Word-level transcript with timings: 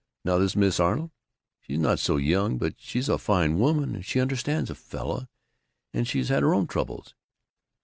Now 0.25 0.39
this 0.39 0.55
Mrs. 0.55 0.79
Arnold, 0.79 1.11
she's 1.59 1.77
not 1.77 1.99
so 1.99 2.17
young, 2.17 2.57
but 2.57 2.73
she's 2.79 3.07
a 3.07 3.19
fine 3.19 3.59
woman 3.59 3.93
and 3.93 4.03
she 4.03 4.19
understands 4.19 4.71
a 4.71 4.73
fellow, 4.73 5.27
and 5.93 6.07
she's 6.07 6.29
had 6.29 6.41
her 6.41 6.55
own 6.55 6.65
troubles." 6.65 7.13